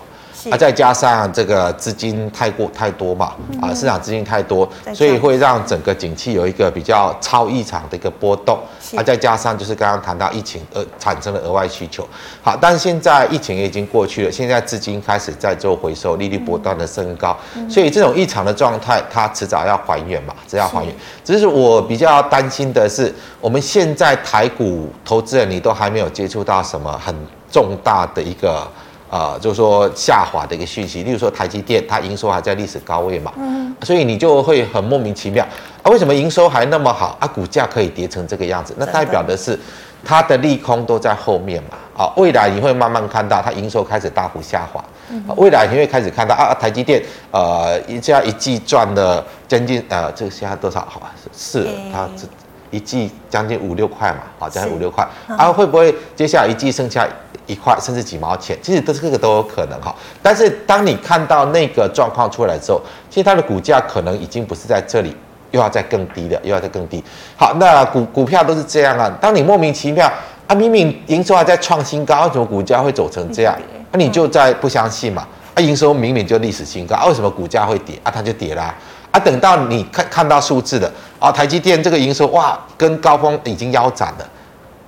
[0.50, 8.58] 啊，再加上这个资金太过太多嘛，啊，市场资金太多，所以会让整个景气有一个比较超异常的一个波动。
[8.96, 12.08] 啊，再加上就是刚刚谈到疫情而产生了额外需求。
[12.42, 17.36] 好，但是现在疫情也已经过去了，现在资金开始在做回收，利率不断的升高，
[17.68, 20.94] 所以这种异常的状态它迟早要还原嘛，迟早要还原。
[21.22, 27.14] 只是我比较担心的是，我们现在台股投资人你都还没有接触到什么很
[27.50, 28.66] 重大的一个。
[29.10, 35.46] 呃，就是说下滑的一个讯息，例如说台积电，它营收还在历史高位嘛，嗯，所以你就会很莫名其妙
[35.82, 38.74] 啊，为什么营收还那么好啊，股价可以跌成这个样子？
[38.76, 39.58] 那代表的是
[40.04, 44.84] 它的利空都在后面嘛，啊，未来你会慢慢看到它营收开始大幅下滑，
[45.26, 50.86] 啊，未来你会开始看到啊，台积电呃，一家一季赚了将近呃，这个现在多少？
[50.88, 52.26] 好吧，是它这
[52.70, 57.08] 一季将近五六块嘛，啊，将近五六块啊，会不会接下来一季剩下？
[57.48, 59.92] 一块甚至几毛钱，其实都是这个都有可能哈。
[60.22, 62.80] 但是当你看到那个状况出来之后，
[63.10, 65.16] 其实它的股价可能已经不是在这里，
[65.50, 67.02] 又要再更低了，又要再更低。
[67.36, 69.10] 好，那股股票都是这样啊。
[69.20, 70.06] 当你莫名其妙
[70.46, 73.58] 啊，明明营收还在创新高，为什么股价会走成这样？
[73.90, 75.26] 那你就在不相信嘛？
[75.54, 77.98] 啊，营收明明就历史新高，啊，为什么股价会跌？
[78.02, 78.74] 啊，它就跌啦。
[79.10, 84.28] 啊，等到你看看到数字的啊，台积电这个营收哇，跟高峰已经腰斩了。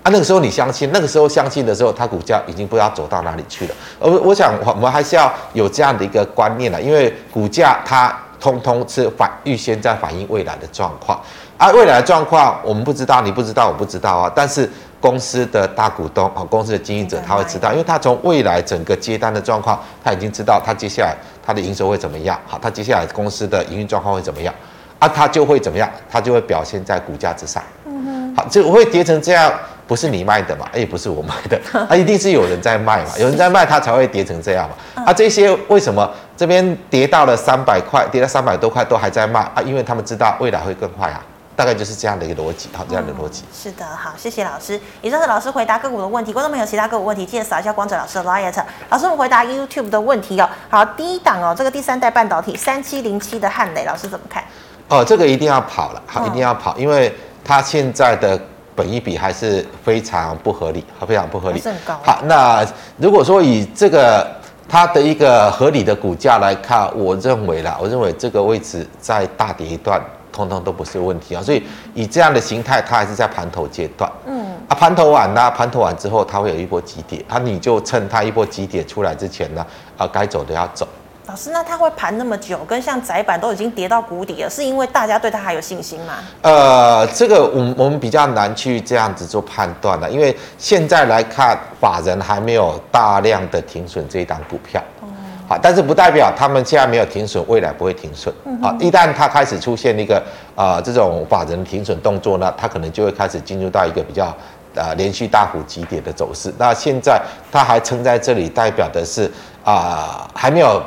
[0.02, 3.74] 啊，那个时候你相信，那个时候相信的时候，它股价已经不知道走到哪里去了。
[4.00, 11.20] 而我想，我们还是要有这样的一个观念了，因为股价它通通是反预先在反映未来的状况，
[11.58, 14.32] 而、啊、未来的状况我们不知道，你不知道，我不知道啊。
[14.34, 14.66] 但是
[14.98, 24.54] 公司的大股东啊，公司的经营者他会知道，因为他从未来整个接单的状况，他已经知道他接下来他的营收会怎么样，好，他接下来公司的营运状况会怎么样，
[24.98, 27.62] 啊，他就会怎么样，他就会表现在股价之上。
[27.84, 29.52] 嗯哼，好，就会跌成这样。
[29.90, 30.68] 不是你卖的嘛？
[30.72, 35.04] 也不是我卖的， 啊，一定是有人在卖嘛，有人在卖，它才会跌成这样嘛。
[35.04, 39.60] 啊，这些为什么这边跌到了三百块，跌到三百多块都还在卖啊？
[39.66, 41.20] 因为他们知道未来会更坏啊，
[41.56, 43.42] 大概就是这样的一个逻辑，好，这样的逻辑。
[43.52, 44.80] 是的，好，谢谢老师。
[45.02, 48.64] 以上是老师回答个股的问题，观众朋友其他个股问题，记得扫一下光哲老师的 LINE。
[48.90, 50.48] 老师，我们回答 YouTube 的问题哦。
[50.68, 54.44] 好，第一档哦，这个第三代半导体三七零七的汉磊，老师怎么看？
[54.86, 57.12] 哦，这个一定要跑了，好，一定要跑，因为
[57.44, 58.40] 它现在的。
[58.80, 61.62] 本一比还是非常不合理，非常不合理。
[62.02, 62.66] 好，那
[62.96, 64.26] 如果说以这个
[64.66, 70.00] 它的一个合理的股价来看，我认为啦，我认为这个位置再大跌一段，
[70.32, 71.42] 通通都不是问题啊。
[71.42, 71.62] 所以
[71.92, 74.10] 以这样的形态，它还是在盘头阶段。
[74.24, 79.66] 嗯，啊，盘头完呢，盘头完之后，它会有一波急跌，啊，你就趁它一波急跌出来之前呢，
[79.98, 80.88] 啊，该走的要走。
[81.30, 86.14] 老师，那它会盘那么久，跟像窄板都已经跌到谷底了，是因为大家对它还有信心吗？
[86.42, 94.82] 呃，这个我们我们比较难去这样子做判断了，因为现在来看，法人还没有大量的停损这一档股票。
[95.02, 95.06] 哦。
[95.48, 98.34] 好，但是不代表他们现在没有停损，未来不会停损。
[98.60, 100.16] 好，一旦它开始出现一个
[100.56, 104.36] 啊、呃、这种法人停损动作呢，它可能就会开始进入到一个比较
[104.74, 106.52] 呃连续大幅急跌的走势。
[106.58, 109.30] 那现在它还撑在这里，代表的是
[109.62, 110.82] 啊、呃、还没有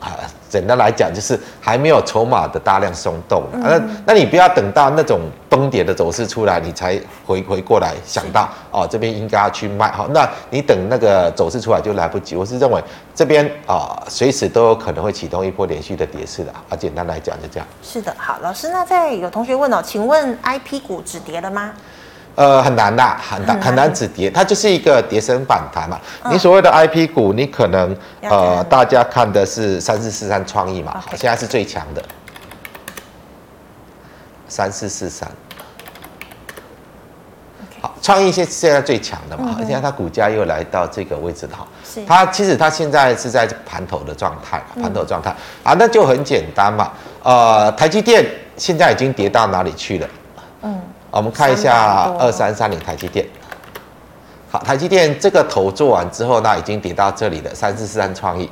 [0.00, 0.18] 啊。
[0.48, 3.44] 简单来讲，就是还没有筹码的大量松动。
[3.52, 9.88] 嗯、那那你不要等到那种崩跌的走势出来，你才回回过来想到哦，这边应该要去卖。
[9.92, 12.34] 好，那你等那个走势出来就来不及。
[12.34, 12.82] 我是认为
[13.14, 16.50] 这边啊，随时都有可能会启动一波连续的跌势的。
[16.68, 17.68] 啊，简单来讲就这样。
[17.80, 21.72] 是的，好，老师，那在有同学问哦，请问 IP 股止跌了吗？
[22.40, 26.00] 呃，很难的，很难很难止跌，它就是一个跌升反弹嘛。
[26.22, 32.02] 嗯、你所谓的 IP 股，你可能呃，大家看的是三四四三创意嘛，好，现在是最强的，
[34.48, 35.30] 三四四三。
[37.82, 41.66] 好，创意现现在最强的嘛，现在它股价又来到这个位置了哈。
[41.84, 42.02] 是。
[42.06, 45.28] 它其实它现在是在盘头的状态，盘头状态
[45.62, 46.90] 啊，那就很简单嘛。
[47.22, 48.24] 呃，台积电
[48.56, 50.08] 现在已经跌到哪里去了？
[50.62, 50.80] 嗯。
[51.10, 53.26] 我们看一下二三三零台积电。
[54.50, 57.54] 好，台积电这个头做完之后，那已经跌到这里了。
[57.54, 58.48] 三四四三创意，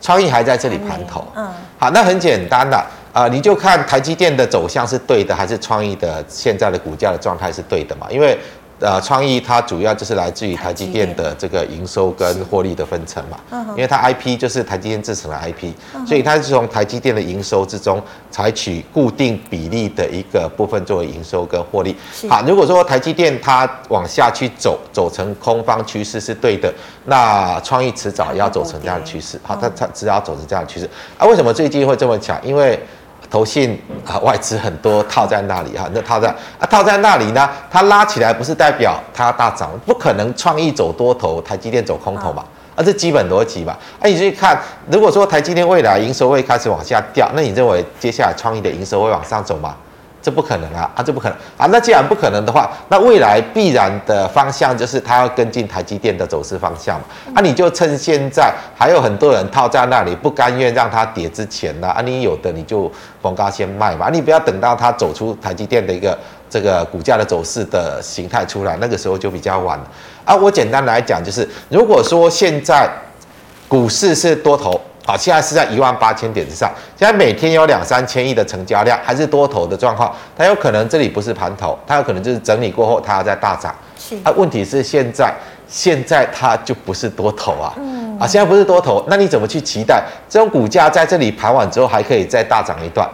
[0.00, 1.26] 创意还在这里盘头。
[1.34, 1.48] 嗯。
[1.78, 8.06] 好，那很简单的啊，你就看台积电的走向是对的，还是创意的现在的股价的状态是对的嘛？
[8.10, 8.38] 因为。
[8.82, 13.38] 呃，创意它主要就是来自于台积电的这个营收跟获利的分成嘛，
[13.70, 15.72] 因为它 IP 就是台积电制成的 IP，
[16.04, 21.94] 所以它是从台积电的营收之中采取固定比例的一个部分作为营收跟获利。
[22.28, 29.40] 好，如果说台积电它往下去走，走成空方趋势是对的，那创意迟早要走成这样的趋势。
[29.44, 30.90] 好，它它只要走成这样的趋势。
[31.16, 32.36] 啊，为什么最近会这么强？
[32.44, 32.76] 因为
[33.32, 42.44] 投信啊，外资很多套在那里哈，那套在啊套在那里呢，它拉起来不是代表它要大涨，不可能创意走多头，台积电走空头嘛，
[42.76, 49.74] 啊这基本逻辑嘛，啊你去看，如果说台积电未来营收会开始往下掉，那你认为接下来创意的营收会往上走吗？
[50.22, 50.88] 这不可能啊！
[50.94, 51.66] 啊，这不可能啊！
[51.72, 57.06] 那既然不可能的话，那未来必然的方向就是它要跟进台积电的走势方向嘛。
[57.34, 66.16] 啊，你就趁现在还有很多人套在那里，不甘愿让它跌之前呢，啊，你有的你就逢高先卖嘛，你不要等到它走出台积电的一个
[66.48, 69.90] 这个股价的走势的形态出来，那个时候就比较晚了。
[70.24, 72.88] 啊，我简单来讲就是，如果说现在
[73.66, 74.80] 股市是多头。
[75.12, 83.74] 好，现在是在一万八千点之上，现在每天有两三千亿的成交量，还是多头的状况，它有可能这里不是盘头，它有可能就是整理过后，它要再大涨。
[83.98, 85.30] 是，啊，问题是现在，
[85.68, 90.02] 现在它就不是多头啊，嗯，啊，现在不是多头，那你怎么去期待？
[90.30, 93.06] 这种股价在这里盘完之后还可以再大涨一段？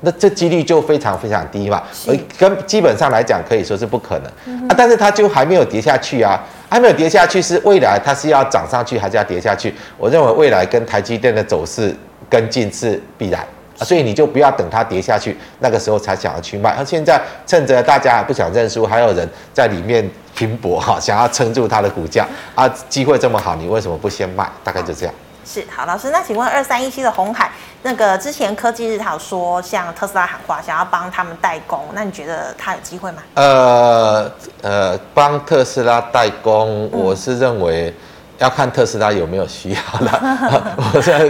[0.00, 4.66] 那这几率就非常非常低嘛，而跟基本上来讲可以说是不可能。
[4.68, 6.40] 啊，但是它就还没有跌下去啊，
[6.72, 9.74] 还没有跌下去是未来它是要涨上去还是要跌下去？
[9.98, 11.94] 我认为未来跟台积电的走势
[12.30, 13.46] 跟进是必然，
[13.80, 16.74] 所以你就不要等它跌下去，那个时候才想要去卖。
[16.74, 24.48] 那现在趁着大家还不想认输，还有人在里面拼搏哈，想要撑住它的股价啊，机会这么好，你为什么不先卖？
[24.64, 25.14] 大概就这样。
[25.44, 27.50] 是好，老师，那请问二三一七的鸿海，
[27.82, 33.22] 那个之前科技日他有说像特斯拉喊话，想要帮他们代工，那你觉得他有机会吗？
[33.34, 34.30] 呃
[34.62, 37.94] 呃，帮特斯拉代工，我是认为。
[38.38, 40.20] 要看特斯拉有没有需要了，
[40.94, 41.26] 我现在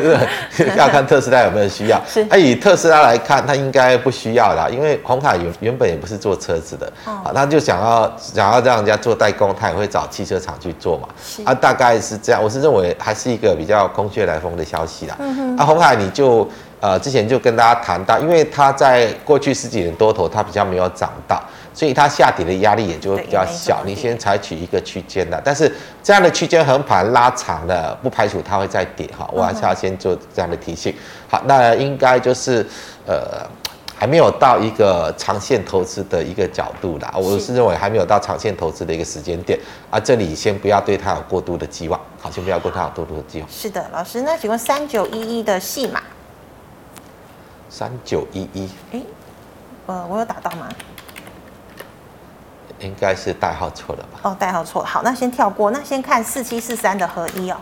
[0.50, 2.00] 是 要看特斯拉有没有需要。
[2.08, 11.08] 是，那以特斯拉来看，它应该不需要啦，因为红海原原本也不是做车子的，啊，他就想要想要让人家做代工，他也会找汽车厂去做嘛。
[11.44, 15.16] 啊，大概是这样，我是认为还是一个比较空穴来风的消息啦。
[15.58, 16.48] 啊，红海你就
[16.82, 21.42] 呃之前就跟大家谈到，因为它在过去十几年多头，它比较没有涨到。
[21.74, 30.94] 所以它下跌的压力也就会比较小，你先采取一个区间的，但是这样的区间横盘拉长了，不排除它会再跌哈，我还是要先做这样的提醒。
[31.30, 32.62] 好，那应该就是
[33.06, 33.40] 呃
[33.96, 39.58] 还没有到一个长线投资的一个角度啦，我是认为还没有到长线投资的一个时间点
[39.90, 43.48] 啊，这里先不要对它有过度的寄望，好，先不要对它有过度的寄望。
[43.48, 46.02] 是的，老师，那请问三九一一的戏码？
[47.72, 49.00] 三九一一，哎，
[49.86, 50.68] 呃，我有打到吗？
[52.80, 54.20] 应该是代号错了吧？
[54.24, 54.86] 哦，代号错了。
[54.86, 55.70] 好，那先跳过。
[55.70, 57.56] 那先看四七四三的合一哦。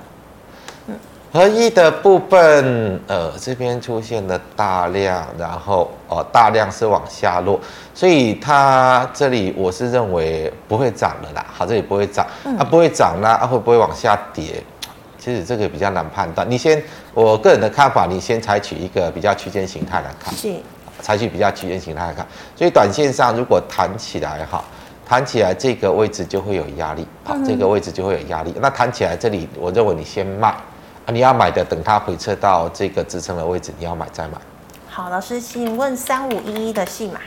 [0.88, 0.98] 嗯，
[1.32, 7.60] 合一的部分，呃，这边出现了大量，然后哦，大量是往下落，
[7.94, 11.46] 所以它这里我是认为不会涨了啦。
[11.56, 14.60] 好，这里不会涨，嗯、啊，不会涨呢，啊，会不会往下跌？
[15.20, 16.50] 其实这个比较难判断。
[16.50, 16.82] 你先，
[17.14, 20.34] 我个人的看法，你先采取一个比较区间形态来看。
[20.34, 20.52] 是。
[21.00, 24.64] 采取比较区间形态来看，所以短线上如果弹起来哈。
[25.08, 28.54] 弹起来这个位置就会有压力，好，这个位置就会有压力。
[28.60, 34.34] 那弹起来这里，我认为你先卖，啊，你要买的等它回撤到这个支撑的位置，你要买再买。
[34.88, 37.18] 好，老师，请问三五一一的戏码？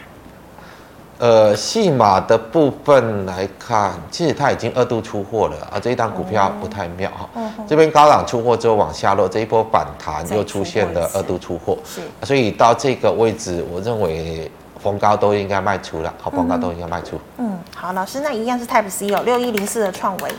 [1.20, 7.30] 呃，细码的部分来看，其实它已经二度出货了啊，这一档股票不太妙哈。
[7.68, 14.52] 这边高档出货之后往下落，这一波反弹又出现了二度出货，是，所以到这个位置，我认为
[14.82, 17.18] 逢高都应该卖出了，好，逢高都应该卖出。
[17.38, 20.32] 嗯，好，老师，那一样是 Type C 哦，六一零四的创维，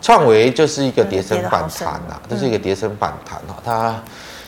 [0.00, 4.02] 创维就是一个跌升反弹啊，这是一个跌升反弹哈，它。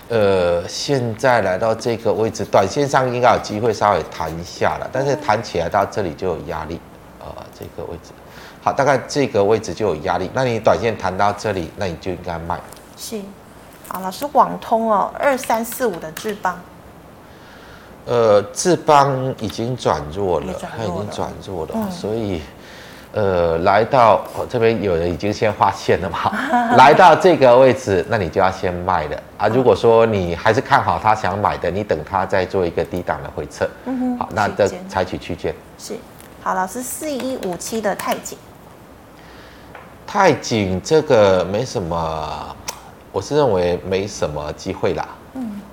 [0.09, 6.81] 呃，现在来到这个位置，短线上应该有机会稍微弹一下了，但是弹起来到这里就有压力，
[7.19, 7.27] 呃，
[7.59, 8.13] 这个位置，
[8.63, 12.61] 好，大概这个位置就有压力，那你短线弹到这里，那你就应该卖。
[12.97, 13.21] 是，
[13.89, 16.57] 好，老师，网通哦，二三四五的智邦，
[18.05, 22.41] 呃，智邦已经转弱了，它已经转弱了，嗯、所以。
[23.17, 26.31] 呃，来到这边有人已经先画线了嘛？
[26.77, 29.49] 来到这个位置，那你就要先卖了啊。
[29.49, 33.67] 如果说你还是看好他想买的，你等他再做一个低档的回撤。
[33.87, 34.19] 嗯哼。
[34.19, 35.55] 好，那这采取区间。
[35.79, 35.97] 是。
[36.43, 38.37] 好，老师，四一五七的太紧。
[40.07, 42.55] 太紧这个没什么，
[43.13, 45.09] 我是认为没什么机会啦。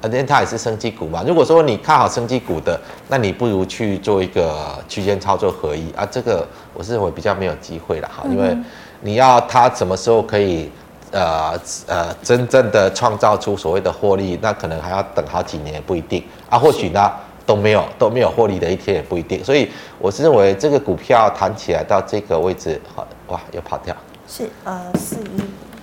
[0.04, 0.10] 嗯。
[0.10, 1.24] 反正它也是生技股嘛。
[1.26, 2.78] 如果说你看好生技股的，
[3.08, 6.06] 那你不如去做一个区间操作合一啊。
[6.12, 8.54] 这个我是认为比较没有机会了哈，因为
[9.00, 10.70] 你要它什么时候可以
[11.12, 16.60] 呃呃真正的创造出所谓的获利，那可能还要等好几年也不一定啊。
[16.60, 17.10] 或许呢
[17.46, 19.42] 都没有都没有获利的一天也不一定。
[19.42, 23.96] 所以我是认为这个股票弹起来到这个位置，好哇，又跑掉。
[24.28, 25.38] 是呃四一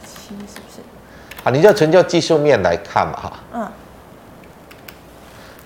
[0.05, 0.83] 七是不是？
[1.43, 3.33] 啊，你就纯就技术面来看嘛哈。
[3.55, 3.67] 嗯。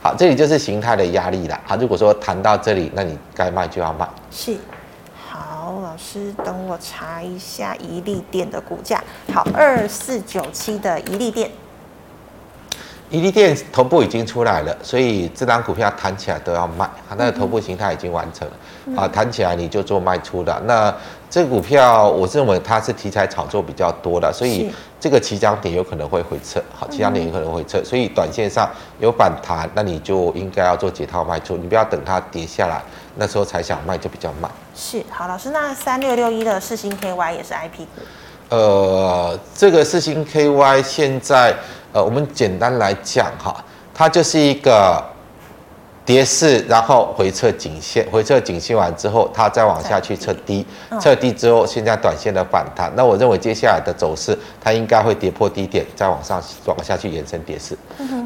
[0.04, 1.58] 好，这里就是形态的压力了。
[1.64, 4.06] 好，如果说谈到这里，那你该卖就要卖。
[4.30, 4.54] 是，
[5.26, 9.02] 好，老师等我查一下一利电的股价。
[9.32, 11.50] 好，二四九七的一利电。
[13.08, 16.84] 怡利电头部已经出来了，所以这张股票弹起来都要卖。
[17.08, 18.54] 好，那个头部形态已经完成了。
[18.84, 20.94] 嗯、啊，弹起来你就做卖出的那。
[21.34, 28.70] 这个股票，我认为它是题材炒作比较多的，所以这个起涨点有可能会回撤，好，起涨点有可能会回撤，所以短线上
[29.00, 32.80] 有反弹，那你就应该要做解套卖出，你不要等它跌下来，
[33.16, 34.48] 那时候才想卖就比较慢。
[34.76, 38.02] 是，好，老师，那三六六一的四星 KY 也是 IP 股。
[38.50, 41.52] 呃，这个四星 KY 现在，
[41.92, 43.56] 呃，我们简单来讲哈，
[43.92, 45.04] 它就是一个。
[46.04, 50.66] 跌势，然后回撤颈线，回撤颈线完之后，它再往下去测低，
[51.00, 52.92] 测低之后，现在短线的反弹。
[52.94, 57.74] 那我认为接下来的走势，它应该会跌破低点，再往上往下去延伸跌势。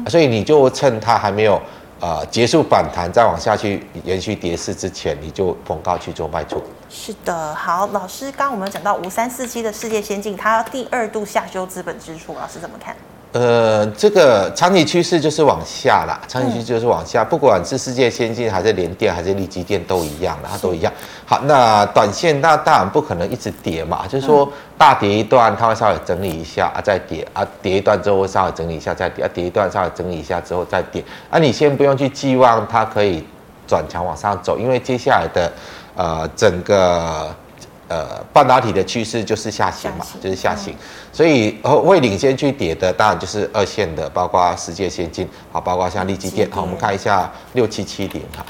[0.09, 1.61] 所以你就趁它还没有
[2.01, 6.61] 呃结束反弹，再往下去延续跌势之前，你就逢高去做卖出。
[6.89, 12.93] 是的，好，老师，刚刚我们讲到五三四七的世界先进，它第二度下修资本支出，老师怎么看？
[13.31, 20.91] 呃，这个长期趋势就是往下啦，长期趋势就是往下，不管是世界先进还是联电还是力基电都一样啦，它都一样。
[21.27, 33.23] 好，那短线那当然不可能一直跌嘛，就是说大跌一段，它会稍微整理一下啊，再跌啊，跌一段之后会稍微整理一下再跌啊，跌一段稍微整理一下之后再跌啊，你先不用去寄望它可以
[33.67, 35.51] 转强往上走，因为接下来的
[35.95, 37.31] 呃整个。
[37.89, 40.21] 呃，半导体的趋势就是下行嘛，行。
[40.21, 40.77] 就是下行，嗯、
[41.11, 48.45] 所以会领先去跌的，当然就是二线的，包括世界先进，好，包括像力积电，好，我们看一下六七七零，哈，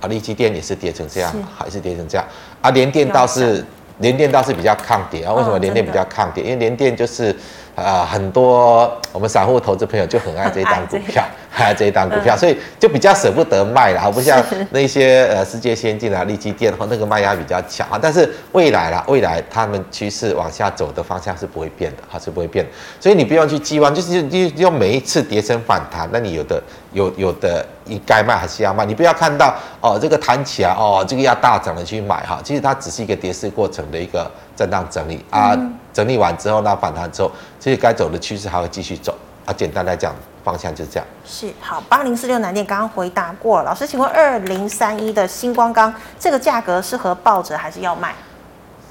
[0.00, 2.24] 啊，力积电也是跌成这样，还是跌成这样，
[2.62, 3.64] 啊，联电倒是
[3.98, 6.44] 联电倒是比较抗跌啊，为什么联电比较抗跌？
[6.44, 7.36] 因为联电就是。
[7.74, 10.86] 啊、呃，很多我们散户投资朋友就很爱这一档。
[10.88, 17.98] 股票，很爱这一档股票，所以就比较舍不得卖了，而不像那些呃世界先进啊、利基电和那个卖压比较强啊。
[18.00, 22.70] 但是未来啦，未来他们趋势往下走的方向是不会变的，哈，是不会变的。
[22.98, 35.52] 所以你不用去寄望，就是用用每一次跌升反弹，那你有的有有的你该卖还是要卖，你不要看到哦这个弹起来哦这个要大涨的去买哈，其实它只是一个跌势过程的一个震荡整理啊。
[35.54, 37.30] 嗯整理完之后，那反弹之后，
[37.60, 39.14] 这些该走的趋势还会继续走
[39.52, 39.54] 啊。
[39.56, 41.06] 简单来讲，方向就是这样。
[41.24, 48.14] 是好，八零四六南电刚刚回答过了，老师，请问二零三一的星光钢这个价格适合抱着还是要卖？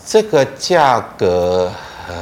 [0.06, 1.72] 这个价格，
[2.08, 2.14] 呃，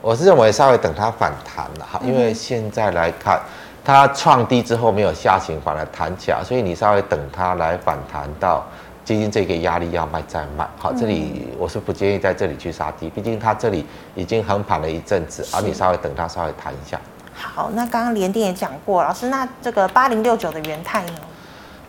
[0.00, 3.40] 我是认为稍微等它反弹了哈，因为现在来看，
[3.84, 8.64] 它创低之后没有下行，反而弹起来，所以你稍微等它来反弹到。
[9.08, 17.00] 接近这个压力要卖再卖，好，这里我是不建议在这里去杀低，毕竟它这里已经横盘了一阵子，而你稍微等它稍微弹一下。
[17.32, 21.12] 好，那刚刚联电也讲过，老师，那这个八零六九的元泰呢？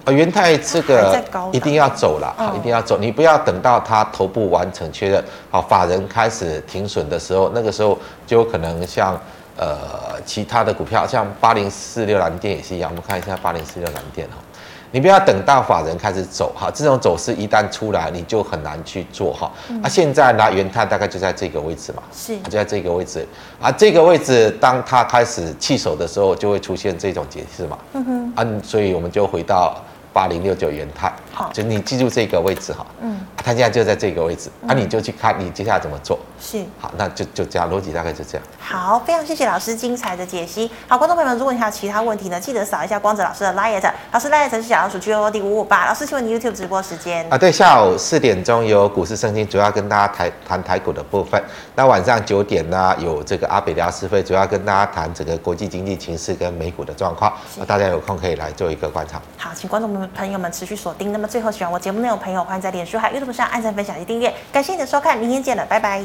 [0.06, 9.20] 呃，元泰这个一定要走了，好，一定要走，你不要等到它头部完成确认，好，法人开始停损的时候，那个时候就有可能像
[9.58, 14.36] 呃其他的股票，像八零四六蓝电也是一样，我们看一下八零四六蓝电哈。
[14.92, 19.52] 你不要等到法人开始走哈，这种走势一旦出来，你就很难去做哈。
[19.70, 23.28] 嗯、啊，现在呢，元泰大概就在这个位置嘛，是，就在这个位置
[23.62, 27.78] 啊，这个位置当它开始弃守的时候，就会出现这种解释嘛。
[27.94, 29.76] 嗯哼，啊，所以我们就回到。
[30.12, 38.46] 八零六九元泰，好，就你记住这个位置哈，嗯，它现在就在这个位置，那、嗯啊、你就去看你接下来怎么做，是，好，那就就这样，逻辑大概就这样。
[38.60, 40.70] 好，非常谢谢老师精彩的解析。
[40.86, 43.82] 好，观众朋友们，如果你还有其他问题呢，记得扫一下光泽老师的 LINE，
[44.12, 45.86] 老师 LINE 是小老鼠 G O D 五五八。
[45.86, 47.38] 老师，请问你 YouTube 直播时间啊？
[47.38, 51.42] 对，下午四点钟有股市圣经，主要跟大家谈谈台股的部分。
[51.74, 57.32] 那晚上九点呢，有这个阿北聊是非，主要跟大家谈整个国际经济情势跟美股的状况。
[57.56, 59.22] 那大家有空可以来做一个观察。
[59.38, 61.14] 好，请观众朋友们持续锁定。
[61.14, 64.34] 那么最后，喜欢我节目内容朋友，欢迎在脸书还有 YouTube 上按赞、分享及订阅。
[64.52, 66.04] 感谢你的收看，明天见了，拜拜。